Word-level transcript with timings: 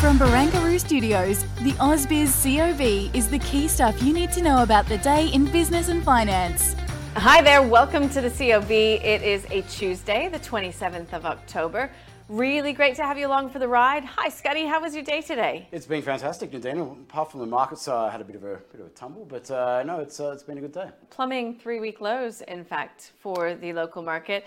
From 0.00 0.16
Barangaroo 0.16 0.78
Studios, 0.78 1.42
the 1.62 1.72
AusBiz 1.72 2.30
COB 2.44 3.12
is 3.16 3.28
the 3.28 3.40
key 3.40 3.66
stuff 3.66 4.00
you 4.00 4.12
need 4.12 4.30
to 4.30 4.40
know 4.40 4.62
about 4.62 4.86
the 4.86 4.98
day 4.98 5.26
in 5.30 5.46
business 5.46 5.88
and 5.88 6.04
finance. 6.04 6.76
Hi 7.16 7.42
there, 7.42 7.62
welcome 7.64 8.08
to 8.10 8.20
the 8.20 8.30
COB. 8.30 8.70
It 8.70 9.22
is 9.22 9.44
a 9.50 9.62
Tuesday, 9.62 10.28
the 10.28 10.38
27th 10.38 11.12
of 11.12 11.26
October. 11.26 11.90
Really 12.28 12.72
great 12.72 12.94
to 12.94 13.02
have 13.02 13.18
you 13.18 13.26
along 13.26 13.50
for 13.50 13.58
the 13.58 13.66
ride. 13.66 14.04
Hi, 14.04 14.28
Scotty, 14.28 14.66
how 14.66 14.80
was 14.80 14.94
your 14.94 15.02
day 15.02 15.20
today? 15.20 15.66
It's 15.72 15.86
been 15.86 16.02
fantastic, 16.02 16.52
Nadine. 16.52 16.78
Apart 16.78 17.32
from 17.32 17.40
the 17.40 17.46
markets, 17.46 17.88
uh, 17.88 18.08
had 18.08 18.20
a 18.20 18.24
bit 18.24 18.36
of 18.36 18.44
a 18.44 18.58
bit 18.70 18.80
of 18.80 18.86
a 18.86 18.90
tumble, 18.90 19.24
but 19.24 19.50
uh, 19.50 19.82
no, 19.82 19.98
it's 19.98 20.20
uh, 20.20 20.30
it's 20.30 20.44
been 20.44 20.58
a 20.58 20.60
good 20.60 20.74
day. 20.74 20.90
Plumbing 21.10 21.58
three 21.58 21.80
week 21.80 22.00
lows, 22.00 22.40
in 22.42 22.64
fact, 22.64 23.10
for 23.18 23.56
the 23.56 23.72
local 23.72 24.02
market. 24.02 24.44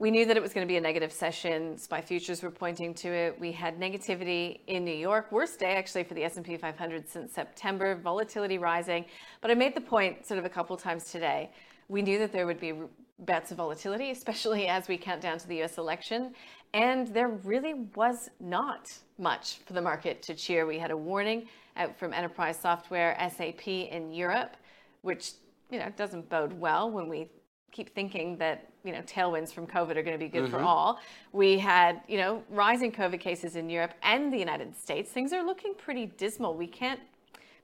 We 0.00 0.12
knew 0.12 0.26
that 0.26 0.36
it 0.36 0.42
was 0.42 0.52
going 0.52 0.64
to 0.64 0.70
be 0.70 0.76
a 0.76 0.80
negative 0.80 1.10
session. 1.10 1.76
SPI 1.76 2.02
futures 2.02 2.40
were 2.40 2.52
pointing 2.52 2.94
to 2.94 3.08
it. 3.08 3.40
We 3.40 3.50
had 3.50 3.80
negativity 3.80 4.60
in 4.68 4.84
New 4.84 4.94
York, 4.94 5.32
worst 5.32 5.58
day 5.58 5.74
actually 5.74 6.04
for 6.04 6.14
the 6.14 6.22
S&P 6.22 6.56
500 6.56 7.08
since 7.08 7.32
September. 7.32 7.96
Volatility 7.96 8.58
rising, 8.58 9.06
but 9.40 9.50
I 9.50 9.54
made 9.54 9.74
the 9.74 9.80
point 9.80 10.24
sort 10.24 10.38
of 10.38 10.44
a 10.44 10.48
couple 10.48 10.76
times 10.76 11.10
today. 11.10 11.50
We 11.88 12.02
knew 12.02 12.16
that 12.20 12.30
there 12.30 12.46
would 12.46 12.60
be 12.60 12.74
bouts 13.18 13.50
of 13.50 13.56
volatility, 13.56 14.12
especially 14.12 14.68
as 14.68 14.86
we 14.86 14.96
count 14.96 15.20
down 15.20 15.36
to 15.38 15.48
the 15.48 15.56
U.S. 15.56 15.78
election, 15.78 16.32
and 16.74 17.08
there 17.08 17.28
really 17.28 17.74
was 17.96 18.30
not 18.38 18.96
much 19.18 19.58
for 19.66 19.72
the 19.72 19.82
market 19.82 20.22
to 20.22 20.34
cheer. 20.34 20.64
We 20.64 20.78
had 20.78 20.92
a 20.92 20.96
warning 20.96 21.48
out 21.76 21.98
from 21.98 22.12
Enterprise 22.12 22.56
Software, 22.56 23.16
SAP 23.36 23.66
in 23.66 24.12
Europe, 24.12 24.56
which 25.02 25.32
you 25.72 25.80
know 25.80 25.92
doesn't 25.96 26.28
bode 26.28 26.52
well 26.52 26.88
when 26.88 27.08
we 27.08 27.28
keep 27.72 27.94
thinking 27.94 28.36
that 28.38 28.68
you 28.84 28.92
know 28.92 29.02
tailwinds 29.02 29.52
from 29.52 29.66
COVID 29.66 29.96
are 29.96 30.02
going 30.02 30.18
to 30.18 30.18
be 30.18 30.28
good 30.28 30.50
for 30.50 30.58
mm-hmm. 30.58 30.66
all. 30.66 31.00
We 31.32 31.58
had 31.58 32.02
you 32.08 32.18
know 32.18 32.42
rising 32.50 32.92
COVID 32.92 33.20
cases 33.20 33.56
in 33.56 33.68
Europe 33.68 33.94
and 34.02 34.32
the 34.32 34.38
United 34.38 34.76
States. 34.76 35.10
Things 35.10 35.32
are 35.32 35.44
looking 35.44 35.74
pretty 35.74 36.06
dismal. 36.06 36.54
We 36.54 36.66
can't 36.66 37.00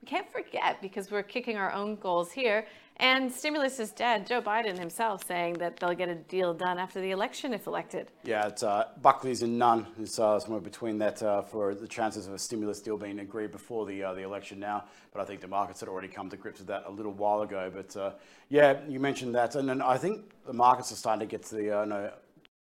we 0.02 0.06
can't 0.06 0.30
forget 0.30 0.80
because 0.82 1.10
we're 1.10 1.22
kicking 1.22 1.56
our 1.56 1.72
own 1.72 1.96
goals 1.96 2.30
here. 2.30 2.66
And 2.98 3.32
stimulus 3.32 3.80
is 3.80 3.90
dead. 3.90 4.24
Joe 4.24 4.40
Biden 4.40 4.78
himself 4.78 5.26
saying 5.26 5.54
that 5.54 5.78
they'll 5.78 5.94
get 5.94 6.08
a 6.08 6.14
deal 6.14 6.54
done 6.54 6.78
after 6.78 7.00
the 7.00 7.10
election 7.10 7.52
if 7.52 7.66
elected. 7.66 8.08
Yeah, 8.22 8.46
it's 8.46 8.62
uh, 8.62 8.84
Buckley's 9.02 9.42
and 9.42 9.58
none. 9.58 9.88
It's 10.00 10.18
uh, 10.18 10.38
somewhere 10.38 10.60
between 10.60 10.98
that 10.98 11.20
uh, 11.20 11.42
for 11.42 11.74
the 11.74 11.88
chances 11.88 12.28
of 12.28 12.34
a 12.34 12.38
stimulus 12.38 12.80
deal 12.80 12.96
being 12.96 13.18
agreed 13.18 13.50
before 13.50 13.84
the 13.84 14.04
uh, 14.04 14.14
the 14.14 14.22
election 14.22 14.60
now. 14.60 14.84
But 15.12 15.22
I 15.22 15.24
think 15.24 15.40
the 15.40 15.48
markets 15.48 15.80
had 15.80 15.88
already 15.88 16.06
come 16.06 16.30
to 16.30 16.36
grips 16.36 16.60
with 16.60 16.68
that 16.68 16.84
a 16.86 16.90
little 16.90 17.12
while 17.12 17.42
ago. 17.42 17.70
But 17.74 17.96
uh, 17.96 18.12
yeah, 18.48 18.78
you 18.88 19.00
mentioned 19.00 19.34
that, 19.34 19.56
and 19.56 19.82
I 19.82 19.98
think 19.98 20.30
the 20.46 20.52
markets 20.52 20.92
are 20.92 20.96
starting 20.96 21.26
to 21.26 21.30
get 21.30 21.44
to 21.46 21.56
the 21.56 21.80
uh, 21.80 21.84
no, 21.84 22.12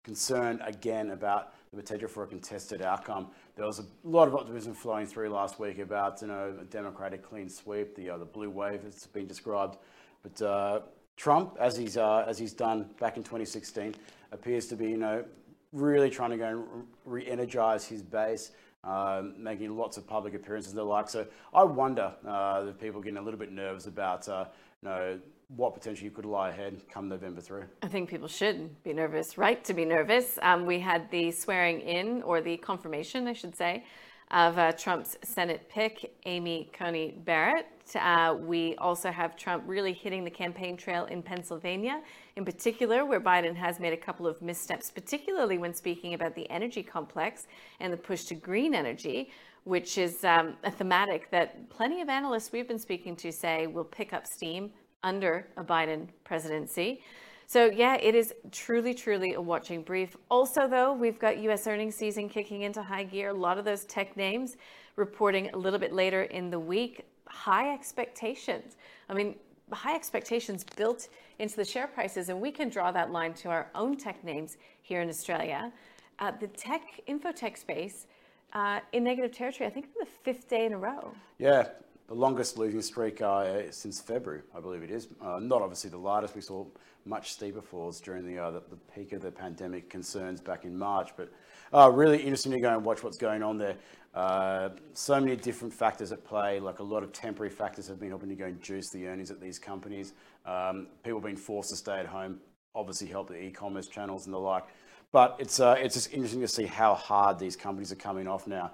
concern 0.04 0.60
again 0.66 1.12
about 1.12 1.54
the 1.72 1.78
potential 1.78 2.08
for 2.08 2.23
a 2.23 2.28
contested 2.28 2.82
outcome. 2.82 3.28
There 3.56 3.66
was 3.66 3.80
a 3.80 3.86
lot 4.04 4.28
of 4.28 4.34
optimism 4.34 4.73
flowing 4.73 5.06
through 5.06 5.30
last 5.30 5.60
week 5.60 5.78
about 5.78 6.20
you 6.23 6.30
know 6.30 6.55
a 6.60 6.64
Democratic 6.64 7.22
clean 7.22 7.48
sweep, 7.48 7.95
the 7.95 8.08
the 8.17 8.26
blue 8.26 8.49
wave 8.49 8.82
it's 8.88 9.05
been 9.05 9.28
described. 9.28 9.78
But 10.25 10.45
uh, 10.45 10.80
Trump, 11.17 11.55
as 11.59 11.77
he's 11.77 11.97
uh, 11.97 12.25
as 12.27 12.37
he's 12.37 12.53
done 12.53 12.89
back 12.99 13.17
in 13.17 13.23
2016, 13.23 13.95
appears 14.31 14.67
to 14.67 14.75
be 14.75 14.89
you 14.89 14.97
know 14.97 15.23
really 15.71 16.09
trying 16.09 16.31
to 16.31 16.37
go 16.37 16.47
and 16.47 16.87
re-energize 17.05 17.86
his 17.86 18.02
base. 18.02 18.52
Um, 18.83 19.33
making 19.39 19.75
lots 19.75 19.97
of 19.97 20.05
public 20.05 20.36
appearances 20.36 20.71
and 20.71 20.77
the 20.77 20.83
like. 20.83 21.09
So 21.09 21.25
I 21.55 21.63
wonder 21.63 22.13
uh, 22.23 22.65
if 22.69 22.80
people 22.80 22.99
are 22.99 23.03
getting 23.03 23.17
a 23.17 23.21
little 23.21 23.39
bit 23.39 23.52
nervous 23.52 23.87
about 23.87 24.30
uh, 24.30 24.45
you 24.83 24.89
know 24.89 25.19
what 25.47 25.73
potentially 25.73 26.11
could 26.11 26.25
lie 26.25 26.49
ahead 26.49 26.83
come 26.87 27.09
November 27.09 27.42
3. 27.42 27.63
I 27.81 27.87
think 27.87 28.09
people 28.09 28.27
should 28.27 28.83
be 28.83 28.93
nervous, 28.93 29.39
right 29.39 29.63
to 29.63 29.73
be 29.73 29.86
nervous. 29.86 30.37
Um, 30.43 30.67
we 30.67 30.80
had 30.80 31.09
the 31.09 31.31
swearing 31.31 31.81
in, 31.81 32.21
or 32.21 32.42
the 32.42 32.57
confirmation, 32.57 33.27
I 33.27 33.33
should 33.33 33.55
say, 33.55 33.83
of 34.30 34.57
uh, 34.59 34.71
Trump's 34.73 35.17
Senate 35.23 35.67
pick, 35.67 36.15
Amy 36.25 36.69
Coney 36.73 37.11
Barrett. 37.11 37.67
Uh, 37.96 38.36
we 38.40 38.76
also 38.78 39.12
have 39.12 39.36
Trump 39.36 39.64
really 39.68 39.94
hitting 39.94 40.23
the 40.23 40.30
campaign 40.32 40.78
trail 40.78 41.06
in 41.06 41.22
Pennsylvania, 41.22 42.02
in 42.36 42.46
particular, 42.46 43.06
where 43.06 43.20
Biden 43.20 43.56
has 43.56 43.80
made 43.80 43.94
a 43.94 43.98
couple 43.98 44.26
of 44.26 44.42
missteps, 44.42 44.90
particularly 44.90 45.58
when 45.58 45.73
speaking 45.73 46.14
about 46.14 46.34
the 46.36 46.50
energy 46.50 46.82
complex 46.82 47.48
and 47.80 47.92
the 47.92 47.98
push 47.98 48.23
to 48.26 48.36
green 48.36 48.73
energy, 48.73 49.30
which 49.66 49.98
is 49.98 50.23
um, 50.23 50.56
a 50.64 50.72
thematic 50.72 51.30
that 51.32 51.70
plenty 51.70 52.02
of 52.02 52.10
analysts 52.10 52.52
we've 52.52 52.68
been 52.68 52.80
speaking 52.80 53.16
to 53.18 53.32
say 53.32 53.68
will 53.68 53.84
pick 53.84 54.14
up 54.14 54.26
steam 54.26 54.72
under 55.04 55.48
a 55.58 55.64
Biden 55.64 56.08
presidency. 56.23 57.02
So, 57.48 57.66
yeah, 57.66 57.96
it 57.96 58.16
is 58.16 58.34
truly, 58.52 58.96
truly 58.96 59.34
a 59.34 59.42
watching 59.42 59.84
brief. 59.84 60.17
Also, 60.32 60.67
though, 60.67 60.94
we've 60.94 61.20
got 61.20 61.38
US 61.38 61.67
earnings 61.67 61.96
season 61.96 62.28
kicking 62.28 62.62
into 62.62 62.82
high 62.82 63.04
gear. 63.04 63.30
A 63.30 63.34
lot 63.34 63.60
of 63.60 63.66
those 63.66 63.86
tech 63.86 64.17
names 64.17 64.58
reporting 64.96 65.52
a 65.52 65.58
little 65.58 65.78
bit 65.78 65.94
later 65.94 66.23
in 66.23 66.50
the 66.50 66.60
week. 66.60 67.06
High 67.36 67.73
expectations. 67.73 68.78
I 69.10 69.14
mean, 69.14 69.36
high 69.72 69.96
expectations 69.96 70.64
built 70.64 71.10
into 71.40 71.56
the 71.58 71.66
share 71.66 71.88
prices, 71.88 72.30
and 72.30 72.40
we 72.40 72.52
can 72.52 72.70
draw 72.70 72.92
that 72.92 73.12
line 73.12 73.34
to 73.34 73.50
our 73.50 73.68
own 73.76 73.98
tech 73.98 74.23
names 74.23 74.58
here 74.82 75.02
in 75.02 75.10
Australia. 75.10 75.72
Uh, 76.20 76.32
the 76.40 76.48
tech, 76.48 77.02
infotech 77.08 77.58
space, 77.58 78.08
uh, 78.54 78.80
in 78.94 79.04
negative 79.04 79.34
territory, 79.36 79.68
I 79.68 79.70
think 79.70 79.88
the 80.00 80.08
fifth 80.23 80.48
day 80.48 80.66
in 80.66 80.73
a 80.73 80.78
row. 80.78 81.14
Yeah, 81.40 81.68
the 82.08 82.14
longest 82.14 82.58
losing 82.58 82.82
streak 82.82 83.22
uh, 83.22 83.70
since 83.72 84.00
February, 84.00 84.44
I 84.56 84.62
believe 84.62 84.82
it 84.82 84.92
is. 84.92 85.10
Uh, 85.22 85.40
not 85.40 85.62
obviously 85.62 85.90
the 85.90 85.98
largest. 85.98 86.36
We 86.36 86.42
saw 86.42 86.66
much 87.06 87.34
steeper 87.34 87.62
falls 87.62 88.00
during 88.00 88.26
the, 88.26 88.40
uh, 88.40 88.52
the, 88.52 88.62
the 88.70 88.78
peak 88.96 89.12
of 89.12 89.22
the 89.22 89.32
pandemic 89.32 89.90
concerns 89.90 90.40
back 90.40 90.64
in 90.64 90.78
March. 90.78 91.12
But 91.17 91.32
uh, 91.73 91.92
really 91.94 92.20
interesting 92.20 92.54
to 92.54 92.60
go 92.60 92.73
and 92.73 92.86
watch 92.86 93.04
what's 93.04 93.17
going 93.17 93.44
on 93.44 93.58
there. 93.58 93.76
Uh, 94.15 94.70
so 94.93 95.20
many 95.20 95.36
different 95.36 95.73
factors 95.73 96.11
at 96.11 96.23
play. 96.23 96.59
Like 96.59 96.80
a 96.80 96.83
lot 96.83 97.03
of 97.03 97.11
temporary 97.11 97.49
factors 97.49 97.87
have 97.87 97.99
been 97.99 98.09
helping 98.09 98.30
to 98.30 98.36
go 98.36 98.45
and 98.45 98.61
juice 98.61 98.89
the 98.89 99.08
earnings 99.08 99.30
at 99.30 99.42
these 99.42 99.59
companies. 99.59 100.14
Um, 100.45 100.87
people 101.03 101.20
being 101.20 101.36
forced 101.36 101.70
to 101.70 101.76
stay 101.76 101.99
at 101.99 102.08
home 102.08 102.39
obviously 102.73 103.08
help 103.08 103.27
the 103.27 103.42
e-commerce 103.42 103.87
channels 103.87 104.25
and 104.25 104.33
the 104.33 104.39
like. 104.39 104.64
But 105.11 105.36
it's 105.39 105.59
uh, 105.59 105.75
it's 105.77 105.95
just 105.95 106.14
interesting 106.14 106.42
to 106.42 106.48
see 106.48 106.65
how 106.65 106.95
hard 106.95 107.39
these 107.39 107.55
companies 107.55 107.92
are 107.92 107.98
coming 107.98 108.27
off 108.27 108.48
now 108.48 108.71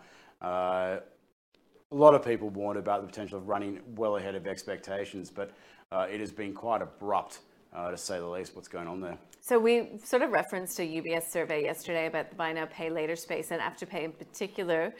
a 1.91 1.95
lot 1.95 2.15
of 2.15 2.23
people 2.23 2.49
warned 2.49 2.79
about 2.79 3.01
the 3.01 3.07
potential 3.07 3.37
of 3.37 3.47
running 3.47 3.79
well 3.95 4.17
ahead 4.17 4.35
of 4.35 4.47
expectations, 4.47 5.29
but 5.29 5.51
uh, 5.91 6.07
it 6.09 6.19
has 6.19 6.31
been 6.31 6.53
quite 6.53 6.81
abrupt, 6.81 7.39
uh, 7.73 7.91
to 7.91 7.97
say 7.97 8.19
the 8.19 8.27
least, 8.27 8.55
what's 8.55 8.67
going 8.67 8.87
on 8.87 9.01
there. 9.01 9.17
So 9.39 9.59
we 9.59 9.99
sort 10.03 10.21
of 10.21 10.31
referenced 10.31 10.79
a 10.79 10.83
UBS 10.83 11.29
survey 11.29 11.63
yesterday 11.63 12.07
about 12.07 12.29
the 12.29 12.35
buy 12.35 12.53
now, 12.53 12.65
pay 12.65 12.89
later 12.89 13.15
space 13.15 13.51
and 13.51 13.61
Afterpay 13.61 14.03
in 14.03 14.11
particular. 14.11 14.93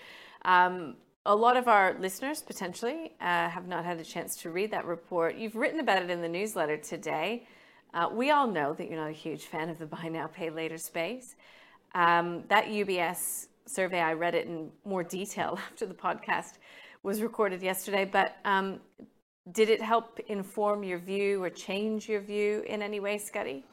Um, 0.46 0.96
a 1.26 1.36
lot 1.36 1.56
of 1.56 1.68
our 1.68 1.96
listeners 2.00 2.42
potentially 2.42 3.14
uh, 3.22 3.50
have 3.50 3.68
not 3.68 3.86
had 3.86 4.00
a 4.00 4.04
chance 4.04 4.36
to 4.38 4.50
read 4.50 4.72
that 4.72 4.86
report. 4.86 5.36
You've 5.36 5.56
written 5.56 5.80
about 5.80 6.02
it 6.02 6.10
in 6.10 6.22
the 6.22 6.30
newsletter 6.30 6.78
today. 6.78 7.46
Uh, 7.94 8.10
we 8.12 8.32
all 8.32 8.48
know 8.48 8.74
that 8.74 8.90
you're 8.90 9.00
not 9.00 9.10
a 9.10 9.14
huge 9.14 9.46
fan 9.46 9.70
of 9.70 9.78
the 9.78 9.86
buy 9.86 10.08
now, 10.10 10.28
pay 10.28 10.50
later 10.50 10.78
space. 10.78 11.36
Um, 11.94 12.44
that 12.48 12.66
UBS 12.66 13.48
survey, 13.66 14.00
I 14.00 14.14
read 14.14 14.34
it 14.34 14.48
in 14.48 14.72
more 14.86 15.04
detail 15.04 15.60
after 15.72 15.86
the 15.86 15.94
podcast 15.94 16.54
was 17.04 17.22
recorded 17.22 17.62
yesterday, 17.62 18.06
but 18.06 18.38
um, 18.46 18.80
did 19.52 19.70
it 19.70 19.82
help 19.82 20.20
inform 20.28 20.84
your 20.84 21.00
view 21.00 21.44
or 21.44 21.50
change 21.50 22.08
your 22.08 22.22
view 22.22 22.64
in 22.68 22.82
any 22.82 23.00
way, 23.00 23.18
Scotty? 23.18 23.64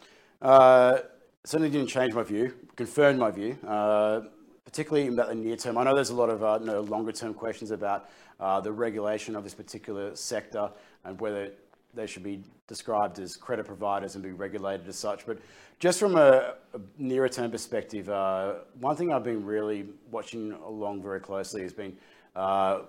Uh, 0.41 0.99
certainly 1.45 1.71
didn't 1.71 1.89
change 1.89 2.15
my 2.15 2.23
view, 2.23 2.55
confirmed 2.77 3.19
my 3.19 3.31
view, 3.31 3.59
uh, 3.67 4.21
particularly 4.65 5.09
about 5.09 5.29
the 5.29 5.35
near 5.35 5.57
term. 5.57 5.77
I 5.77 5.85
know 5.85 5.95
there's 5.95 6.11
a 6.11 6.15
lot 6.15 6.31
of 6.31 6.43
uh, 6.43 6.59
you 6.61 6.67
know, 6.67 6.81
longer 6.81 7.13
term 7.13 7.35
questions 7.35 7.71
about 7.71 8.09
uh, 8.41 8.61
the 8.61 8.73
regulation 8.73 9.37
of 9.37 9.45
this 9.45 9.55
particular 9.55 10.15
sector 10.17 10.71
and 11.05 11.21
whether 11.21 11.51
they 11.95 12.07
should 12.07 12.23
be 12.23 12.43
described 12.67 13.19
as 13.19 13.37
credit 13.37 13.67
providers 13.67 14.15
and 14.15 14.23
be 14.23 14.33
regulated 14.33 14.89
as 14.89 14.97
such. 14.97 15.27
But 15.27 15.39
just 15.81 15.99
from 15.99 16.17
a, 16.17 16.55
a 16.75 16.81
nearer 16.99 17.29
term 17.29 17.51
perspective, 17.51 18.09
uh, 18.09 18.55
one 18.81 18.97
thing 18.97 19.13
I've 19.13 19.25
been 19.25 19.45
really 19.45 19.87
watching 20.11 20.53
along 20.53 21.03
very 21.03 21.21
closely 21.21 21.63
has 21.63 21.73
been 21.73 21.97
uh, 22.37 22.83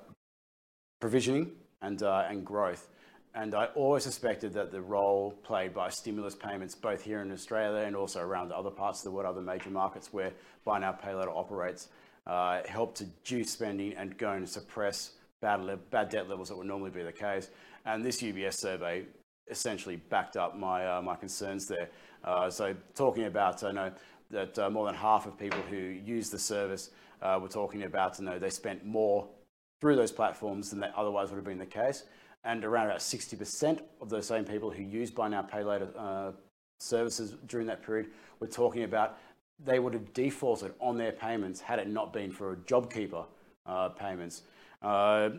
provisioning 0.99 1.51
and, 1.81 2.03
uh, 2.03 2.25
and 2.29 2.45
growth. 2.45 2.87
And 3.35 3.53
I 3.53 3.65
always 3.75 4.03
suspected 4.03 4.53
that 4.53 4.71
the 4.71 4.81
role 4.81 5.31
played 5.43 5.73
by 5.73 5.89
stimulus 5.89 6.35
payments, 6.35 6.73
both 6.73 7.01
here 7.01 7.21
in 7.21 7.31
Australia 7.31 7.85
and 7.85 7.95
also 7.95 8.21
around 8.21 8.51
other 8.51 8.71
parts 8.71 8.99
of 8.99 9.03
the 9.05 9.11
world, 9.11 9.27
other 9.27 9.41
major 9.41 9.69
markets 9.69 10.11
where 10.11 10.31
buy 10.65 10.79
now, 10.79 10.91
pay 10.91 11.13
later 11.13 11.29
operates, 11.29 11.89
uh, 12.25 12.61
helped 12.67 12.97
to 12.97 13.05
juice 13.23 13.51
spending 13.51 13.93
and 13.93 14.17
go 14.17 14.31
and 14.31 14.49
suppress 14.49 15.11
bad, 15.41 15.61
le- 15.61 15.77
bad 15.77 16.09
debt 16.09 16.27
levels 16.27 16.49
that 16.49 16.57
would 16.57 16.67
normally 16.67 16.89
be 16.89 17.03
the 17.03 17.11
case. 17.11 17.49
And 17.85 18.03
this 18.03 18.21
UBS 18.21 18.55
survey 18.55 19.05
essentially 19.49 19.95
backed 19.95 20.35
up 20.35 20.57
my, 20.57 20.85
uh, 20.85 21.01
my 21.01 21.15
concerns 21.15 21.67
there. 21.67 21.89
Uh, 22.23 22.49
so 22.49 22.75
talking 22.95 23.25
about, 23.25 23.63
I 23.63 23.71
know 23.71 23.91
that 24.31 24.57
uh, 24.59 24.69
more 24.69 24.85
than 24.85 24.95
half 24.95 25.25
of 25.25 25.37
people 25.37 25.61
who 25.69 25.77
use 25.77 26.29
the 26.29 26.39
service 26.39 26.91
uh, 27.21 27.39
were 27.41 27.47
talking 27.47 27.83
about, 27.83 28.19
you 28.19 28.25
know, 28.25 28.39
they 28.39 28.49
spent 28.49 28.85
more 28.85 29.27
through 29.81 29.95
those 29.95 30.11
platforms 30.11 30.69
than 30.69 30.79
that 30.79 30.93
otherwise 30.95 31.29
would 31.29 31.37
have 31.37 31.45
been 31.45 31.57
the 31.57 31.65
case. 31.65 32.03
And 32.43 32.63
around 32.63 32.87
about 32.87 32.99
60% 32.99 33.81
of 34.01 34.09
those 34.09 34.25
same 34.25 34.45
people 34.45 34.69
who 34.69 34.83
use 34.83 35.11
buy 35.11 35.27
now, 35.27 35.41
pay 35.41 35.63
later 35.63 35.89
uh, 35.97 36.31
services 36.79 37.35
during 37.47 37.67
that 37.67 37.83
period 37.83 38.07
were 38.39 38.47
talking 38.47 38.83
about 38.83 39.17
they 39.65 39.79
would 39.79 39.93
have 39.93 40.13
defaulted 40.13 40.73
on 40.79 40.97
their 40.97 41.11
payments 41.11 41.59
had 41.59 41.79
it 41.79 41.87
not 41.87 42.13
been 42.13 42.31
for 42.31 42.55
JobKeeper 42.67 43.25
uh, 43.65 43.89
payments. 43.89 44.43
Uh, 44.81 45.29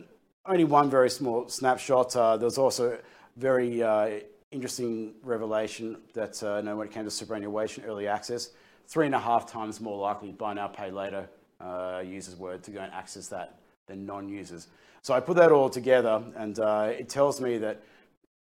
only 0.45 0.63
one 0.63 0.89
very 0.89 1.09
small 1.09 1.47
snapshot. 1.47 2.15
Uh, 2.15 2.37
there 2.37 2.45
was 2.45 2.57
also 2.57 2.99
very 3.37 3.81
uh, 3.81 4.19
interesting 4.51 5.13
revelation 5.23 5.97
that 6.13 6.41
uh, 6.43 6.61
when 6.61 6.87
it 6.87 6.93
came 6.93 7.05
to 7.05 7.11
superannuation 7.11 7.83
early 7.85 8.07
access, 8.07 8.51
three 8.87 9.05
and 9.05 9.15
a 9.15 9.19
half 9.19 9.51
times 9.51 9.79
more 9.81 9.97
likely 9.97 10.31
buy 10.31 10.53
now, 10.53 10.67
pay 10.67 10.91
later 10.91 11.27
uh, 11.59 12.01
users 12.05 12.35
were 12.35 12.57
to 12.57 12.71
go 12.71 12.79
and 12.79 12.91
access 12.93 13.27
that 13.27 13.59
than 13.91 14.05
non-users. 14.05 14.67
So 15.01 15.13
I 15.13 15.19
put 15.19 15.37
that 15.37 15.51
all 15.51 15.69
together, 15.69 16.23
and 16.35 16.59
uh, 16.59 16.91
it 16.97 17.09
tells 17.09 17.41
me 17.41 17.57
that 17.59 17.83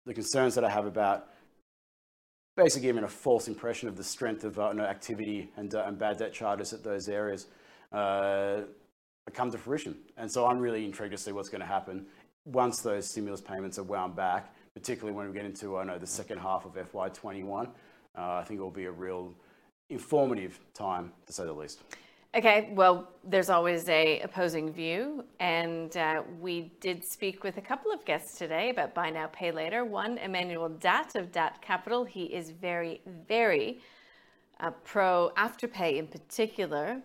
the 0.04 0.14
concerns 0.14 0.54
that 0.54 0.64
I 0.64 0.70
have 0.70 0.86
about 0.86 1.28
basically 2.56 2.88
giving 2.88 3.04
a 3.04 3.08
false 3.08 3.48
impression 3.48 3.88
of 3.88 3.96
the 3.96 4.04
strength 4.04 4.44
of 4.44 4.58
uh, 4.58 4.70
activity 4.80 5.50
and, 5.56 5.74
uh, 5.74 5.84
and, 5.86 5.98
bad 5.98 6.16
debt 6.18 6.32
charges 6.32 6.72
at 6.72 6.82
those 6.82 7.08
areas 7.08 7.48
uh, 7.92 8.62
come 9.34 9.50
to 9.50 9.58
fruition. 9.58 9.94
And 10.16 10.30
so 10.30 10.46
I'm 10.46 10.58
really 10.58 10.84
intrigued 10.84 11.12
to 11.12 11.18
see 11.18 11.32
what's 11.32 11.50
going 11.50 11.60
to 11.60 11.66
happen 11.66 12.06
once 12.46 12.80
those 12.80 13.10
stimulus 13.10 13.42
payments 13.42 13.78
are 13.78 13.82
wound 13.82 14.16
back, 14.16 14.54
particularly 14.74 15.14
when 15.14 15.26
we 15.26 15.34
get 15.34 15.44
into 15.44 15.76
I 15.76 15.84
know 15.84 15.98
the 15.98 16.06
second 16.06 16.38
half 16.38 16.64
of 16.64 16.74
FY21. 16.74 17.66
Uh, 17.66 17.68
I 18.16 18.44
think 18.44 18.58
it 18.58 18.62
will 18.62 18.70
be 18.70 18.86
a 18.86 18.92
real 18.92 19.34
informative 19.90 20.58
time, 20.72 21.12
to 21.26 21.32
say 21.32 21.44
the 21.44 21.52
least. 21.52 21.82
Okay, 22.34 22.70
well, 22.74 23.08
there's 23.24 23.48
always 23.48 23.88
a 23.88 24.20
opposing 24.20 24.70
view, 24.70 25.24
and 25.40 25.96
uh, 25.96 26.22
we 26.38 26.72
did 26.80 27.02
speak 27.02 27.42
with 27.42 27.56
a 27.56 27.62
couple 27.62 27.90
of 27.90 28.04
guests 28.04 28.36
today 28.36 28.68
about 28.68 28.94
buy 28.94 29.08
now, 29.08 29.26
pay 29.28 29.50
later. 29.50 29.86
One, 29.86 30.18
Emmanuel 30.18 30.68
Datt 30.68 31.14
of 31.14 31.32
Datt 31.32 31.62
Capital. 31.62 32.04
He 32.04 32.24
is 32.24 32.50
very, 32.50 33.00
very 33.26 33.80
uh, 34.60 34.70
pro 34.84 35.30
Afterpay 35.38 35.96
in 35.96 36.06
particular. 36.06 37.00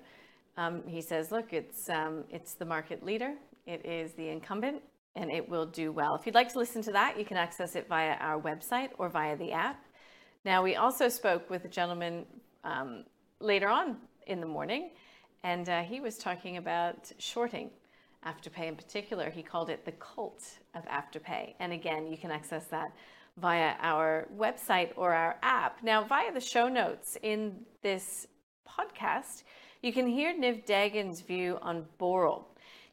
Um, 0.57 0.83
he 0.85 1.01
says, 1.01 1.31
look, 1.31 1.53
it's 1.53 1.89
um, 1.89 2.25
it's 2.29 2.55
the 2.55 2.65
market 2.65 3.05
leader, 3.05 3.35
it 3.65 3.85
is 3.85 4.11
the 4.13 4.27
incumbent, 4.27 4.81
and 5.15 5.31
it 5.31 5.47
will 5.47 5.65
do 5.65 5.93
well. 5.93 6.13
If 6.15 6.25
you'd 6.25 6.35
like 6.35 6.51
to 6.51 6.59
listen 6.59 6.81
to 6.83 6.91
that, 6.91 7.17
you 7.17 7.23
can 7.23 7.37
access 7.37 7.77
it 7.77 7.87
via 7.87 8.15
our 8.15 8.41
website 8.41 8.89
or 8.97 9.07
via 9.07 9.37
the 9.37 9.53
app. 9.53 9.85
Now, 10.43 10.61
we 10.61 10.75
also 10.75 11.07
spoke 11.07 11.49
with 11.49 11.63
a 11.63 11.69
gentleman 11.69 12.25
um, 12.65 13.05
later 13.39 13.69
on 13.69 13.95
in 14.27 14.41
the 14.41 14.47
morning 14.47 14.91
and 15.43 15.67
uh, 15.69 15.81
he 15.81 15.99
was 15.99 16.17
talking 16.17 16.57
about 16.57 17.11
shorting 17.17 17.69
Afterpay 18.25 18.67
in 18.67 18.75
particular. 18.75 19.29
He 19.29 19.41
called 19.41 19.69
it 19.69 19.85
the 19.85 19.93
cult 19.93 20.43
of 20.75 20.85
Afterpay. 20.85 21.55
And 21.59 21.73
again, 21.73 22.07
you 22.07 22.17
can 22.17 22.31
access 22.31 22.65
that 22.67 22.93
via 23.37 23.73
our 23.81 24.27
website 24.37 24.91
or 24.95 25.13
our 25.13 25.37
app. 25.41 25.81
Now, 25.83 26.03
via 26.03 26.31
the 26.31 26.41
show 26.41 26.67
notes 26.67 27.17
in 27.23 27.65
this 27.81 28.27
podcast, 28.67 29.43
you 29.81 29.91
can 29.91 30.05
hear 30.05 30.33
Niv 30.33 30.65
Dagan's 30.65 31.21
view 31.21 31.57
on 31.61 31.85
Boral. 31.99 32.43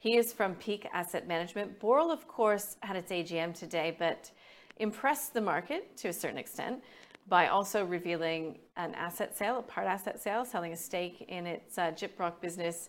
He 0.00 0.17
is 0.17 0.33
from 0.33 0.55
Peak 0.55 0.87
Asset 0.93 1.27
Management. 1.29 1.79
Boral, 1.81 2.11
of 2.11 2.27
course, 2.29 2.77
had 2.81 2.97
its 2.97 3.11
AGM 3.11 3.53
today, 3.53 3.95
but 3.99 4.31
impressed 4.79 5.35
the 5.35 5.41
market 5.41 5.97
to 5.99 6.09
a 6.09 6.12
certain 6.12 6.39
extent 6.39 6.83
by 7.28 7.48
also 7.48 7.84
revealing 7.84 8.58
an 8.76 8.94
asset 8.94 9.36
sale, 9.36 9.58
a 9.58 9.62
part 9.62 9.86
asset 9.86 10.20
sale, 10.20 10.44
selling 10.44 10.72
a 10.72 10.76
stake 10.76 11.25
in 11.28 11.46
its 11.46 11.78
uh, 11.78 11.90
Gyprock 11.90 12.40
business 12.40 12.88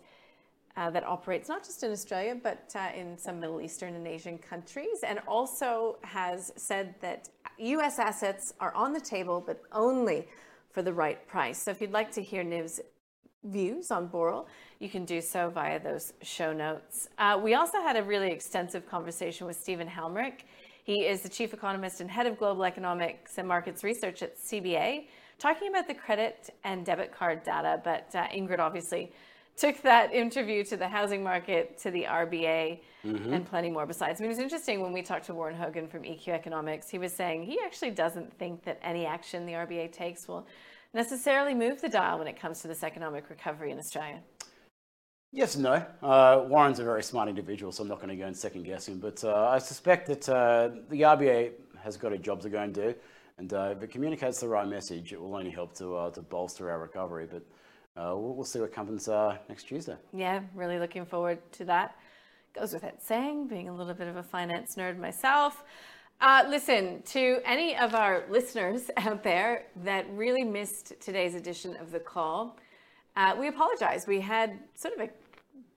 uh, 0.77 0.89
that 0.89 1.03
operates 1.03 1.49
not 1.49 1.63
just 1.63 1.83
in 1.83 1.91
Australia, 1.91 2.35
but 2.41 2.71
uh, 2.75 2.89
in 2.95 3.17
some 3.17 3.39
Middle 3.39 3.59
Eastern 3.59 3.95
and 3.95 4.07
Asian 4.07 4.37
countries, 4.37 5.03
and 5.05 5.19
also 5.27 5.97
has 6.03 6.53
said 6.55 6.95
that 7.01 7.29
US 7.57 7.99
assets 7.99 8.53
are 8.59 8.73
on 8.73 8.93
the 8.93 9.01
table, 9.01 9.43
but 9.45 9.61
only 9.71 10.27
for 10.71 10.81
the 10.81 10.93
right 10.93 11.27
price. 11.27 11.61
So 11.61 11.71
if 11.71 11.81
you'd 11.81 11.91
like 11.91 12.11
to 12.13 12.21
hear 12.21 12.43
Niv's 12.43 12.79
views 13.43 13.91
on 13.91 14.07
Boral, 14.07 14.45
you 14.79 14.89
can 14.89 15.05
do 15.05 15.21
so 15.21 15.49
via 15.49 15.79
those 15.79 16.13
show 16.21 16.53
notes. 16.53 17.09
Uh, 17.17 17.39
we 17.41 17.55
also 17.55 17.81
had 17.81 17.97
a 17.97 18.03
really 18.03 18.31
extensive 18.31 18.87
conversation 18.87 19.47
with 19.47 19.57
Stephen 19.57 19.87
Helmrich. 19.87 20.41
He 20.89 21.05
is 21.05 21.21
the 21.21 21.29
chief 21.29 21.53
economist 21.53 22.01
and 22.01 22.09
head 22.09 22.25
of 22.25 22.39
global 22.39 22.65
economics 22.65 23.37
and 23.37 23.47
markets 23.47 23.83
research 23.83 24.23
at 24.23 24.39
CBA, 24.39 25.05
talking 25.37 25.69
about 25.69 25.87
the 25.87 25.93
credit 25.93 26.49
and 26.63 26.83
debit 26.83 27.11
card 27.11 27.43
data. 27.43 27.79
But 27.83 28.09
uh, 28.15 28.25
Ingrid 28.29 28.57
obviously 28.57 29.11
took 29.55 29.79
that 29.83 30.11
interview 30.25 30.63
to 30.63 30.77
the 30.77 30.87
housing 30.87 31.23
market, 31.23 31.77
to 31.81 31.91
the 31.91 32.05
RBA, 32.05 32.79
mm-hmm. 33.05 33.33
and 33.33 33.45
plenty 33.45 33.69
more 33.69 33.85
besides. 33.85 34.19
I 34.19 34.23
mean, 34.23 34.31
it 34.31 34.33
was 34.33 34.39
interesting 34.41 34.81
when 34.81 34.91
we 34.91 35.03
talked 35.03 35.27
to 35.27 35.35
Warren 35.35 35.55
Hogan 35.55 35.87
from 35.87 36.01
EQ 36.01 36.29
Economics. 36.29 36.89
He 36.89 36.97
was 36.97 37.13
saying 37.13 37.43
he 37.43 37.59
actually 37.63 37.91
doesn't 37.91 38.33
think 38.39 38.63
that 38.63 38.79
any 38.81 39.05
action 39.05 39.45
the 39.45 39.53
RBA 39.53 39.91
takes 39.91 40.27
will 40.27 40.47
necessarily 40.95 41.53
move 41.53 41.81
the 41.81 41.89
dial 41.89 42.17
when 42.17 42.27
it 42.27 42.39
comes 42.39 42.61
to 42.61 42.67
this 42.67 42.81
economic 42.81 43.29
recovery 43.29 43.69
in 43.69 43.77
Australia. 43.77 44.21
Yes 45.31 45.53
and 45.53 45.63
no. 45.63 45.85
Uh, 46.01 46.43
Warren's 46.47 46.79
a 46.79 46.83
very 46.83 47.03
smart 47.03 47.29
individual, 47.29 47.71
so 47.71 47.83
I'm 47.83 47.89
not 47.89 47.97
going 47.97 48.09
to 48.09 48.15
go 48.15 48.25
and 48.25 48.35
second 48.35 48.63
guess 48.63 48.87
him. 48.87 48.99
But 48.99 49.23
uh, 49.23 49.47
I 49.47 49.59
suspect 49.59 50.07
that 50.07 50.27
uh, 50.27 50.69
the 50.89 51.01
RBA 51.01 51.51
has 51.83 51.97
got 51.97 52.13
a 52.13 52.17
job 52.17 52.41
to 52.41 52.49
go 52.49 52.59
and 52.59 52.73
do. 52.73 52.95
And 53.37 53.53
uh, 53.53 53.73
if 53.77 53.83
it 53.83 53.91
communicates 53.91 54.39
the 54.39 54.47
right 54.47 54.67
message, 54.67 55.13
it 55.13 55.21
will 55.21 55.35
only 55.35 55.51
help 55.51 55.75
to, 55.77 55.95
uh, 55.95 56.09
to 56.11 56.23
bolster 56.23 56.71
our 56.71 56.79
recovery. 56.79 57.27
But 57.29 57.43
uh, 57.95 58.15
we'll, 58.17 58.33
we'll, 58.33 58.43
see 58.43 58.59
what 58.59 58.73
happens 58.73 59.07
next 59.47 59.65
Tuesday. 59.65 59.97
Yeah, 60.13 60.41
really 60.55 60.79
looking 60.79 61.05
forward 61.05 61.39
to 61.53 61.65
that. 61.65 61.95
Goes 62.55 62.73
without 62.73 62.99
saying, 62.99 63.47
being 63.47 63.69
a 63.69 63.75
little 63.75 63.93
bit 63.93 64.07
of 64.07 64.15
a 64.15 64.23
finance 64.23 64.75
nerd 64.77 64.97
myself. 64.97 65.63
listen, 66.49 67.03
to 67.03 67.39
any 67.45 67.77
of 67.77 67.93
our 67.93 68.23
listeners 68.31 68.89
out 68.97 69.21
there 69.21 69.67
that 69.83 70.07
really 70.09 70.43
missed 70.43 70.99
today's 70.99 71.35
edition 71.35 71.75
of 71.75 71.91
the 71.91 71.99
call, 71.99 72.57
uh, 73.15 73.35
we 73.37 73.47
apologize. 73.47 74.07
We 74.07 74.21
had 74.21 74.59
sort 74.75 74.93
of 74.93 75.01
a 75.01 75.09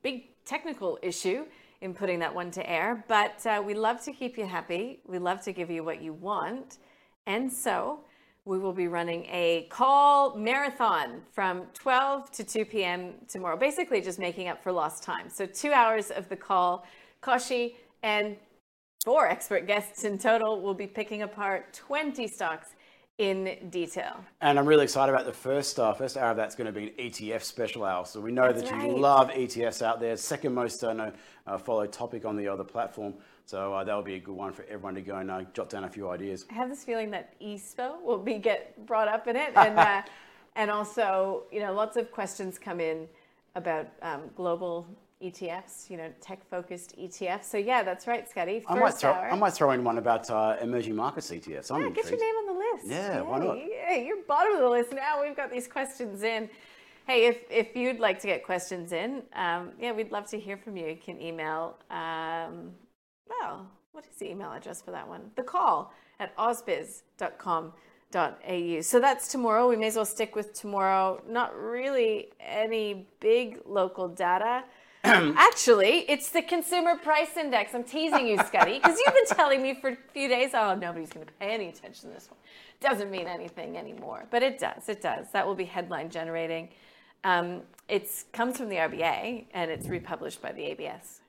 big 0.03 0.45
technical 0.45 0.99
issue 1.03 1.45
in 1.81 1.93
putting 1.95 2.19
that 2.21 2.35
one 2.35 2.51
to 2.53 2.71
air, 2.71 3.05
but 3.09 3.45
uh, 3.45 3.63
we 3.65 3.75
love 3.75 4.03
to 4.05 4.13
keep 4.13 4.39
you 4.39 4.47
happy. 4.47 5.01
We 5.07 5.19
love 5.19 5.43
to 5.43 5.53
give 5.53 5.71
you 5.71 5.83
what 5.83 6.01
you 6.01 6.13
want. 6.13 6.79
And 7.27 7.53
so 7.53 8.01
we 8.45 8.59
will 8.59 8.73
be 8.73 8.89
running 8.89 9.25
a 9.27 9.67
call 9.71 10.37
marathon 10.37 11.23
from 11.33 11.67
12 11.75 12.31
to 12.33 12.45
2 12.45 12.65
p.m. 12.65 13.15
tomorrow, 13.29 13.57
basically 13.57 14.01
just 14.01 14.19
making 14.19 14.49
up 14.49 14.63
for 14.63 14.73
lost 14.73 15.03
time. 15.03 15.29
So, 15.29 15.47
two 15.47 15.73
hours 15.73 16.11
of 16.11 16.29
the 16.29 16.37
call. 16.37 16.85
Kochie 17.23 17.75
and 18.03 18.37
four 19.05 19.29
expert 19.29 19.67
guests 19.67 20.05
in 20.05 20.19
total 20.19 20.61
will 20.61 20.75
be 20.75 20.89
picking 20.89 21.23
apart 21.23 21.73
20 21.73 22.27
stocks 22.27 22.75
in 23.19 23.57
detail. 23.71 24.25
And 24.41 24.59
I'm 24.59 24.67
really 24.67 24.85
excited 24.85 25.13
about 25.13 25.27
the 25.27 25.33
first 25.33 25.79
uh, 25.79 25.93
first 25.93 26.17
hour 26.17 26.31
of 26.31 26.37
that's 26.37 26.55
going 26.55 26.67
to 26.67 26.73
be 26.73 26.89
an 26.89 27.11
ETF 27.11 27.43
special 27.43 27.85
hour. 27.85 28.05
So 28.07 28.21
we 28.21 28.33
know 28.33 28.53
that's 28.53 28.71
that 28.71 28.73
right. 28.73 28.91
you 28.91 28.99
love 28.99 29.31
ETFs 29.31 29.83
out 29.83 30.01
there. 30.01 30.17
Second 30.17 30.55
most 30.55 30.83
uh, 30.83 30.93
no, 30.93 31.13
uh, 31.47 31.59
followed 31.59 31.93
topic 31.93 32.25
on 32.25 32.37
the 32.37 32.49
other 32.49 32.65
platform. 32.65 33.15
So 33.45 33.75
uh, 33.75 33.85
that'll 33.85 34.03
be 34.03 34.15
a 34.15 34.21
good 34.21 34.35
one 34.35 34.53
for 34.53 34.65
everyone 34.65 34.95
to 34.95 35.03
go 35.03 35.17
and 35.17 35.31
uh, 35.31 35.43
jot 35.53 35.69
down 35.69 35.85
a 35.85 35.89
few 35.89 36.09
ideas. 36.09 36.47
I 36.51 36.55
have 36.55 36.69
this 36.69 36.85
feeling 36.85 37.11
that 37.11 37.39
ESPO 37.41 38.03
will 38.03 38.19
be 38.19 38.39
get 38.39 38.87
brought 38.87 39.09
up 39.09 39.27
in 39.29 39.37
it, 39.37 39.53
and 39.57 39.79
uh, 39.79 40.03
and 40.57 40.71
also 40.71 41.45
you 41.53 41.61
know 41.61 41.73
lots 41.73 41.97
of 41.97 42.11
questions 42.11 42.59
come 42.59 42.81
in 42.81 43.09
about 43.55 43.89
um, 44.01 44.23
global 44.35 44.87
ETFs, 45.23 45.89
you 45.89 45.97
know, 45.97 46.11
tech-focused 46.21 46.99
ETFs. 46.99 47.45
So 47.45 47.57
yeah, 47.57 47.83
that's 47.83 48.07
right, 48.07 48.29
Scotty. 48.29 48.61
First 48.61 48.71
I 48.71 48.81
might 48.81 48.95
throw, 48.95 49.13
hour. 49.13 49.31
I 49.31 49.37
might 49.37 49.53
throw 49.53 49.71
in 49.71 49.85
one 49.85 49.99
about 49.99 50.29
uh, 50.31 50.57
emerging 50.61 50.97
markets 50.97 51.31
ETFs. 51.31 51.71
I'm 51.71 51.83
yeah, 51.83 51.91
get 51.91 52.11
your 52.11 52.19
name 52.19 52.35
on 52.35 52.47
the 52.47 52.52
list. 52.75 52.87
Yeah, 52.87 53.21
why 53.23 53.39
not? 53.39 53.57
Hey, 53.57 54.05
you're 54.07 54.23
bottom 54.27 54.55
of 54.55 54.61
the 54.61 54.69
list 54.69 54.93
now. 54.93 55.23
We've 55.23 55.37
got 55.37 55.51
these 55.51 55.69
questions 55.69 56.23
in. 56.23 56.49
Hey, 57.07 57.27
if, 57.27 57.39
if 57.51 57.75
you'd 57.75 57.99
like 57.99 58.21
to 58.21 58.27
get 58.27 58.45
questions 58.45 58.93
in, 58.93 59.23
um, 59.35 59.73
yeah, 59.81 59.93
we'd 59.93 60.13
love 60.13 60.27
to 60.29 60.39
hear 60.39 60.57
from 60.57 60.77
you. 60.77 60.87
You 60.87 60.97
can 60.97 61.21
email, 61.21 61.77
um, 61.91 62.71
well, 63.29 63.67
what 63.91 64.07
is 64.07 64.17
the 64.19 64.31
email 64.31 64.53
address 64.53 64.81
for 64.81 64.93
that 64.93 65.09
one? 65.09 65.31
The 65.35 65.43
call 65.43 65.93
at 66.21 66.37
ausbiz.com 66.37 67.73
au. 68.15 68.81
So 68.83 69.01
that's 69.01 69.29
tomorrow. 69.29 69.69
We 69.69 69.77
may 69.77 69.89
as 69.89 69.97
well 69.97 70.05
stick 70.05 70.37
with 70.37 70.53
tomorrow. 70.55 71.23
Not 71.29 71.57
really 71.57 72.29
any 72.41 73.09
big 73.21 73.61
local 73.67 74.09
data. 74.09 74.65
Actually, 75.05 76.05
it's 76.09 76.31
the 76.31 76.43
consumer 76.43 76.97
price 76.97 77.37
index. 77.37 77.75
I'm 77.75 77.83
teasing 77.83 78.29
you, 78.29 78.39
Scotty, 78.39 78.75
because 78.75 78.97
you've 79.05 79.15
been 79.15 79.37
telling 79.37 79.61
me 79.61 79.75
for 79.75 79.91
a 79.91 79.97
few 80.13 80.29
days, 80.29 80.53
oh, 80.55 80.77
nobody's 80.77 81.11
going 81.11 81.27
to 81.27 81.33
pay 81.41 81.53
any 81.53 81.69
attention 81.69 82.09
to 82.09 82.15
this 82.15 82.31
one. 82.31 82.39
Doesn't 82.81 83.11
mean 83.11 83.27
anything 83.27 83.77
anymore, 83.77 84.27
but 84.31 84.45
it 84.45 84.61
does. 84.61 84.89
It 84.89 85.03
does. 85.03 85.27
That 85.33 85.45
will 85.45 85.57
be 85.57 85.65
headline 85.65 86.09
generating. 86.09 86.69
Um, 87.25 87.63
it 87.89 88.09
comes 88.33 88.57
from 88.57 88.69
the 88.69 88.77
RBA 88.77 89.47
and 89.53 89.73
it's 89.73 89.89
republished 89.89 90.41
by 90.41 90.53
the 90.53 90.63
ABS. 90.67 91.21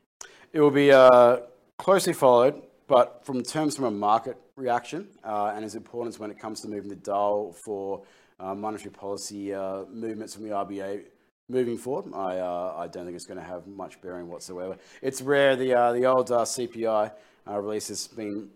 It 0.52 0.62
will 0.62 0.72
be 0.72 0.92
uh, 0.92 1.38
closely 1.80 2.14
followed, 2.14 2.62
but 2.88 3.26
from 3.26 3.42
terms 3.42 3.76
from 3.76 3.86
a 3.86 3.92
market 3.92 4.38
reaction 4.56 5.08
uh, 5.24 5.52
and 5.56 5.66
its 5.66 5.74
importance 5.74 6.20
when 6.20 6.30
it 6.30 6.38
comes 6.38 6.62
to 6.62 6.68
moving 6.68 6.90
the 6.90 6.96
dial 6.96 7.56
for 7.66 8.04
uh, 8.40 8.54
monetary 8.54 8.92
policy 8.92 9.52
uh, 9.52 9.86
movements 9.92 10.36
from 10.36 10.44
the 10.44 10.52
RBA 10.52 11.06
moving 11.50 11.78
forward, 11.78 12.14
I, 12.14 12.38
uh, 12.40 12.76
I 12.78 12.88
don't 12.88 13.06
think 13.06 13.16
it's 13.16 13.26
going 13.26 13.40
to 13.40 13.46
have 13.46 13.68
much 13.68 14.02
bearing 14.02 14.28
whatsoever. 14.28 14.78
It's 15.02 15.22
rare. 15.22 15.56
The, 15.56 15.74
uh, 15.74 15.94
the 15.94 16.06
old 16.06 16.30
CPI 16.30 17.12
release 17.48 17.90
has 17.90 18.08
been 18.08 18.50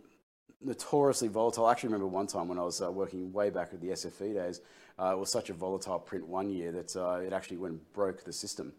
notoriously 0.61 1.27
volatile. 1.27 1.65
I 1.65 1.71
actually 1.71 1.89
remember 1.89 2.07
one 2.07 2.27
time 2.27 2.47
when 2.47 2.57
I 2.57 2.63
was 2.63 2.81
uh, 2.81 2.91
working 2.91 3.31
way 3.31 3.49
back 3.49 3.73
at 3.73 3.81
the 3.81 3.89
SFE 3.89 4.33
days, 4.33 4.61
uh, 4.99 5.11
it 5.13 5.17
was 5.17 5.31
such 5.31 5.49
a 5.49 5.53
volatile 5.53 5.99
print 5.99 6.27
one 6.27 6.49
year 6.49 6.71
that 6.71 6.95
uh, 6.95 7.19
it 7.19 7.33
actually 7.33 7.57
went 7.57 7.73
and 7.73 7.93
broke 7.93 8.23
the 8.23 8.33
system. 8.33 8.73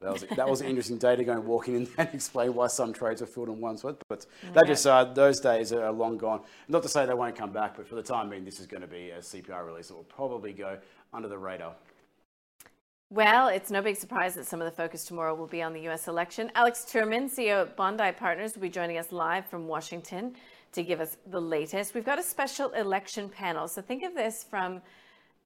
That 0.00 0.12
was, 0.12 0.24
that 0.36 0.48
was 0.48 0.60
an 0.60 0.66
interesting 0.66 0.98
day 0.98 1.16
to 1.16 1.24
go 1.24 1.32
and 1.32 1.46
walk 1.46 1.68
in 1.68 1.88
and, 1.98 2.08
explain 2.12 2.54
why 2.54 2.66
some 2.66 2.92
trades 2.92 3.20
were 3.20 3.26
filled 3.26 3.48
in 3.48 3.60
one 3.60 3.78
sweat. 3.78 3.96
But 4.08 4.26
that 4.52 4.66
just 4.66 4.86
uh, 4.86 5.04
those 5.04 5.40
days 5.40 5.72
are 5.72 5.90
long 5.90 6.18
gone. 6.18 6.42
Not 6.68 6.82
to 6.82 6.88
say 6.88 7.06
they 7.06 7.14
won't 7.14 7.36
come 7.36 7.52
back, 7.52 7.76
but 7.76 7.88
for 7.88 7.94
the 7.94 8.02
time 8.02 8.28
being, 8.28 8.44
this 8.44 8.60
is 8.60 8.66
going 8.66 8.82
to 8.82 8.86
be 8.86 9.10
a 9.10 9.18
CPI 9.18 9.64
release 9.64 9.88
that 9.88 9.94
will 9.94 10.04
probably 10.04 10.52
go 10.52 10.78
under 11.12 11.28
the 11.28 11.38
radar. 11.38 11.74
Well, 13.14 13.46
it's 13.46 13.70
no 13.70 13.80
big 13.80 13.94
surprise 13.94 14.34
that 14.34 14.44
some 14.44 14.60
of 14.60 14.64
the 14.64 14.76
focus 14.76 15.04
tomorrow 15.04 15.36
will 15.36 15.46
be 15.46 15.62
on 15.62 15.72
the 15.72 15.86
US 15.88 16.08
election. 16.08 16.50
Alex 16.56 16.84
Turman, 16.84 17.32
CEO 17.32 17.62
of 17.62 17.76
Bondi 17.76 18.10
Partners, 18.10 18.56
will 18.56 18.62
be 18.62 18.68
joining 18.68 18.98
us 18.98 19.12
live 19.12 19.46
from 19.46 19.68
Washington 19.68 20.34
to 20.72 20.82
give 20.82 20.98
us 20.98 21.16
the 21.30 21.40
latest. 21.40 21.94
We've 21.94 22.04
got 22.04 22.18
a 22.18 22.24
special 22.24 22.70
election 22.70 23.28
panel. 23.28 23.68
So 23.68 23.82
think 23.82 24.02
of 24.02 24.16
this 24.16 24.42
from 24.42 24.82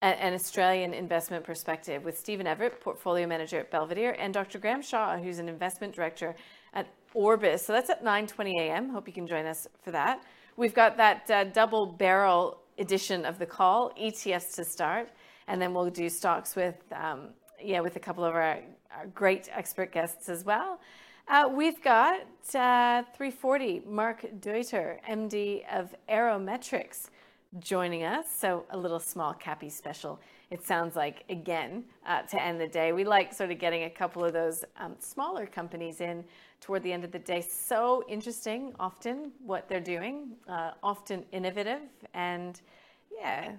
a, 0.00 0.06
an 0.06 0.32
Australian 0.32 0.94
investment 0.94 1.44
perspective 1.44 2.06
with 2.06 2.18
Stephen 2.18 2.46
Everett, 2.46 2.80
portfolio 2.80 3.26
manager 3.26 3.60
at 3.60 3.70
Belvedere, 3.70 4.16
and 4.18 4.32
Dr. 4.32 4.58
Graham 4.58 4.80
Shaw, 4.80 5.18
who's 5.18 5.38
an 5.38 5.50
investment 5.50 5.94
director 5.94 6.34
at 6.72 6.86
Orbis. 7.12 7.66
So 7.66 7.74
that's 7.74 7.90
at 7.90 8.02
9:20 8.02 8.54
a.m. 8.60 8.88
Hope 8.88 9.06
you 9.06 9.12
can 9.12 9.26
join 9.26 9.44
us 9.44 9.68
for 9.82 9.90
that. 9.90 10.22
We've 10.56 10.74
got 10.74 10.96
that 10.96 11.30
uh, 11.30 11.44
double 11.44 11.84
barrel 11.84 12.62
edition 12.78 13.26
of 13.26 13.38
the 13.38 13.44
call, 13.44 13.92
ETFs 14.00 14.54
to 14.54 14.64
start, 14.64 15.10
and 15.48 15.60
then 15.60 15.74
we'll 15.74 15.90
do 15.90 16.08
stocks 16.08 16.56
with 16.56 16.76
um, 16.92 17.34
yeah 17.62 17.80
with 17.80 17.96
a 17.96 18.00
couple 18.00 18.24
of 18.24 18.34
our, 18.34 18.60
our 18.96 19.06
great 19.14 19.48
expert 19.52 19.92
guests 19.92 20.28
as 20.28 20.44
well. 20.44 20.80
Uh, 21.28 21.48
we've 21.52 21.82
got 21.82 22.20
uh, 22.54 23.02
340 23.14 23.82
Mark 23.86 24.24
Deuter, 24.40 24.98
MD 25.06 25.62
of 25.70 25.94
Aerometrex, 26.08 27.10
joining 27.58 28.04
us. 28.04 28.26
So 28.34 28.64
a 28.70 28.78
little 28.78 29.00
small 29.00 29.34
cappy 29.34 29.68
special. 29.68 30.20
It 30.50 30.64
sounds 30.64 30.96
like 30.96 31.24
again 31.28 31.84
uh, 32.06 32.22
to 32.22 32.42
end 32.42 32.58
the 32.58 32.66
day. 32.66 32.92
We 32.92 33.04
like 33.04 33.34
sort 33.34 33.50
of 33.50 33.58
getting 33.58 33.84
a 33.84 33.90
couple 33.90 34.24
of 34.24 34.32
those 34.32 34.64
um, 34.78 34.96
smaller 35.00 35.44
companies 35.46 36.00
in 36.00 36.24
toward 36.60 36.82
the 36.82 36.92
end 36.92 37.04
of 37.04 37.12
the 37.12 37.18
day. 37.18 37.42
So 37.42 38.04
interesting, 38.08 38.72
often 38.80 39.32
what 39.44 39.68
they're 39.68 39.80
doing, 39.80 40.30
uh, 40.48 40.72
often 40.82 41.24
innovative, 41.32 41.82
and 42.14 42.60
yeah, 43.14 43.52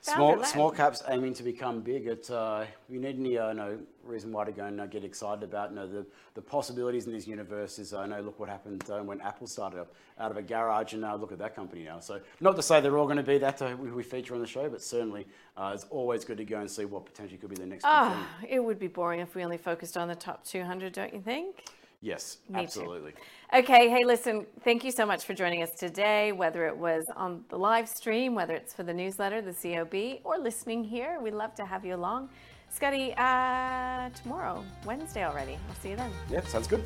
Small, 0.00 0.44
small 0.44 0.70
caps 0.70 1.02
aiming 1.08 1.34
to 1.34 1.42
become 1.42 1.80
big. 1.80 2.06
It, 2.06 2.30
uh, 2.30 2.64
you 2.88 3.00
need 3.00 3.18
any 3.18 3.38
uh, 3.38 3.52
no 3.52 3.78
reason 4.04 4.32
why 4.32 4.44
to 4.44 4.52
go 4.52 4.64
and 4.64 4.80
uh, 4.80 4.86
get 4.86 5.04
excited 5.04 5.42
about. 5.42 5.70
You 5.70 5.76
know, 5.76 5.86
the, 5.86 6.06
the 6.34 6.40
possibilities 6.40 7.06
in 7.06 7.12
these 7.12 7.26
universes. 7.26 7.92
I 7.92 8.06
know, 8.06 8.20
look 8.20 8.38
what 8.38 8.48
happened 8.48 8.88
uh, 8.90 9.02
when 9.02 9.20
Apple 9.20 9.46
started 9.46 9.80
up 9.80 9.92
out 10.18 10.30
of 10.30 10.36
a 10.36 10.42
garage, 10.42 10.94
and 10.94 11.04
uh, 11.04 11.14
look 11.16 11.32
at 11.32 11.38
that 11.38 11.54
company 11.54 11.84
now. 11.84 12.00
So, 12.00 12.20
not 12.40 12.56
to 12.56 12.62
say 12.62 12.80
they're 12.80 12.96
all 12.96 13.06
going 13.06 13.18
to 13.18 13.22
be 13.22 13.38
that 13.38 13.60
uh, 13.60 13.76
we, 13.78 13.90
we, 13.90 14.02
feature 14.02 14.34
on 14.34 14.40
the 14.40 14.46
show, 14.46 14.68
but 14.68 14.82
certainly 14.82 15.26
it's 15.60 15.84
always 15.90 16.24
good 16.24 16.38
to 16.38 16.44
go 16.44 16.60
and 16.60 16.70
see 16.70 16.84
what 16.84 17.04
potentially 17.04 17.38
could 17.38 17.50
be 17.50 17.56
the 17.56 17.66
next. 17.66 17.84
Oh, 17.86 18.26
it 18.48 18.60
would 18.60 18.78
be 18.78 18.88
boring 18.88 19.20
if 19.20 19.34
we 19.34 19.44
only 19.44 19.58
focused 19.58 19.96
on 19.96 20.08
the 20.08 20.14
top 20.14 20.44
200, 20.44 20.92
don't 20.92 21.12
you 21.12 21.20
think? 21.20 21.64
Yes, 22.00 22.38
Me 22.48 22.60
absolutely. 22.60 23.12
Too. 23.12 23.58
Okay, 23.58 23.88
hey, 23.88 24.04
listen, 24.04 24.46
thank 24.62 24.84
you 24.84 24.92
so 24.92 25.04
much 25.04 25.24
for 25.24 25.34
joining 25.34 25.62
us 25.62 25.72
today, 25.72 26.30
whether 26.30 26.66
it 26.66 26.76
was 26.76 27.04
on 27.16 27.44
the 27.48 27.58
live 27.58 27.88
stream, 27.88 28.34
whether 28.36 28.54
it's 28.54 28.72
for 28.72 28.84
the 28.84 28.94
newsletter, 28.94 29.42
the 29.42 29.52
COB, 29.52 30.20
or 30.22 30.38
listening 30.38 30.84
here. 30.84 31.18
We'd 31.20 31.34
love 31.34 31.56
to 31.56 31.64
have 31.64 31.84
you 31.84 31.96
along. 31.96 32.28
Scotty, 32.70 33.14
uh, 33.16 34.10
tomorrow, 34.10 34.64
Wednesday 34.84 35.24
already. 35.24 35.58
I'll 35.68 35.74
see 35.76 35.90
you 35.90 35.96
then. 35.96 36.12
Yeah, 36.30 36.42
sounds 36.42 36.68
good. 36.68 36.84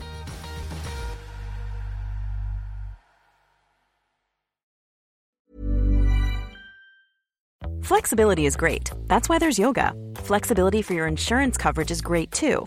Flexibility 7.83 8.47
is 8.47 8.57
great. 8.57 8.91
That's 9.09 9.29
why 9.29 9.39
there's 9.39 9.59
yoga. 9.59 9.93
Flexibility 10.17 10.81
for 10.81 10.95
your 10.95 11.07
insurance 11.07 11.59
coverage 11.59 11.91
is 11.91 12.01
great 12.01 12.31
too. 12.31 12.67